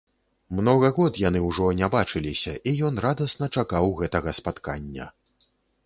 Многа 0.59 0.89
год 0.99 1.19
яны 1.23 1.41
ўжо 1.49 1.67
не 1.81 1.91
бачыліся, 1.97 2.55
і 2.71 2.75
ён 2.91 2.95
радасна 3.07 3.53
чакаў 3.61 3.97
гэтага 4.01 4.29
спаткання. 4.41 5.05